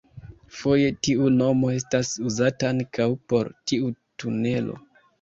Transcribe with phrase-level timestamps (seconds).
[0.59, 4.85] Foje tiu nomo estas uzata ankaŭ por tiu tunelo.